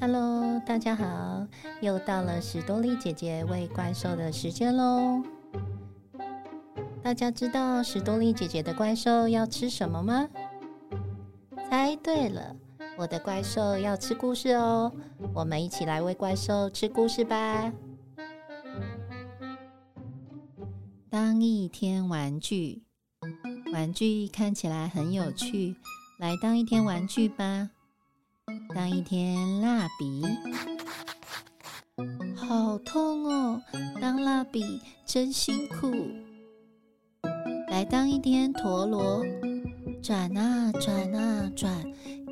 [0.00, 1.46] Hello，大家好，
[1.80, 5.22] 又到了史多利姐姐喂怪兽的时间喽。
[7.02, 10.28] 大家知道史多利姐姐的怪兽要吃什么吗？
[11.70, 12.56] 猜对了，
[12.96, 14.92] 我的怪兽要吃故事哦。
[15.32, 17.72] 我们一起来喂怪兽吃故事吧。
[21.08, 22.82] 当一天玩具，
[23.72, 25.76] 玩具看起来很有趣，
[26.18, 27.70] 来当一天玩具吧。
[28.74, 30.22] 当一天蜡笔，
[32.36, 33.62] 好痛哦！
[34.00, 35.90] 当蜡笔真辛苦。
[37.70, 39.24] 来当一天陀螺，
[40.02, 41.72] 转啊转啊转，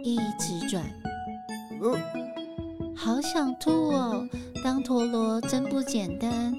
[0.04, 0.84] 一直转。
[2.96, 4.28] 好想吐哦！
[4.62, 6.54] 当陀螺真不简单。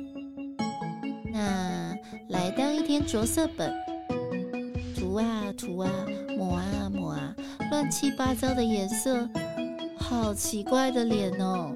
[1.31, 1.95] 那
[2.30, 3.72] 来当一天着色本，
[4.95, 5.89] 涂啊涂啊，
[6.38, 7.35] 抹啊抹啊，
[7.70, 9.30] 乱七八糟的颜色。
[10.13, 11.76] 好奇怪的脸哦！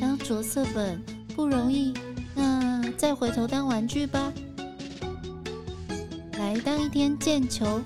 [0.00, 0.98] 当着色本
[1.36, 1.92] 不容易，
[2.34, 4.32] 那再回头当玩具吧。
[6.38, 7.82] 来当一天毽球，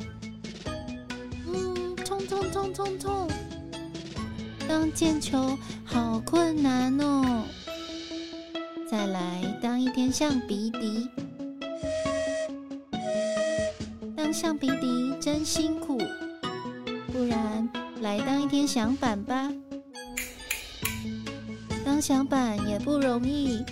[1.53, 3.29] 嗯，冲冲冲冲冲！
[4.69, 7.43] 当毽球好困难哦。
[8.89, 11.09] 再来当一天橡皮笛，
[14.17, 15.99] 当橡皮笛真辛苦，
[17.13, 17.69] 不然。
[18.01, 19.51] 来当一天响板吧，
[21.85, 23.65] 当响板也不容易。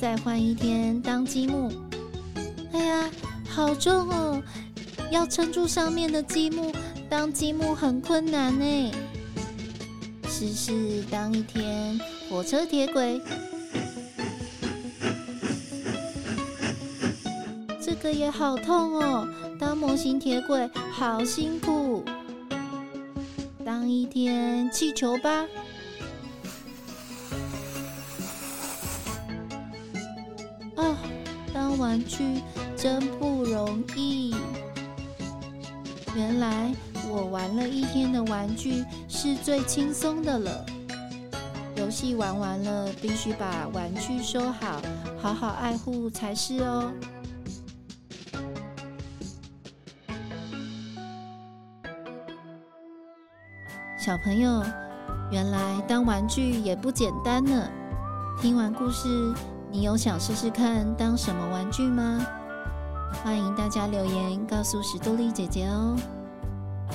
[0.00, 1.72] 再换一天当积木，
[2.72, 3.10] 哎呀，
[3.48, 4.40] 好重哦！
[5.10, 6.72] 要撑住上面的积木，
[7.08, 8.92] 当积木很困难呢。
[10.28, 11.98] 试试当一天
[12.30, 13.20] 火车铁轨，
[17.80, 19.28] 这个也好痛哦。
[19.58, 22.04] 当模型铁轨好辛苦。
[23.68, 25.46] 当一天气球吧。
[30.74, 30.96] 啊，
[31.52, 32.40] 当玩具
[32.78, 34.34] 真不容易。
[36.16, 36.74] 原来
[37.10, 40.64] 我玩了一天的玩具是最轻松的了。
[41.76, 44.80] 游戏玩完了，必须把玩具收好，
[45.20, 46.90] 好好爱护才是哦。
[54.08, 54.62] 小朋友，
[55.30, 57.68] 原来当玩具也不简单呢。
[58.40, 59.06] 听完故事，
[59.70, 62.18] 你有想试试看当什么玩具吗？
[63.22, 65.94] 欢迎大家留言告诉史多利姐姐哦。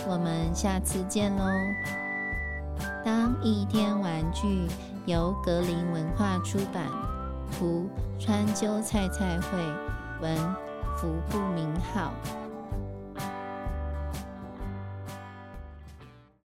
[0.08, 1.44] 我们下次见喽！
[3.06, 4.68] 当一天玩具
[5.06, 6.88] 由格林文化出版，
[7.52, 7.88] 图
[8.18, 9.60] 川鸠菜菜绘，
[10.20, 10.36] 文
[10.98, 12.12] 福不明号。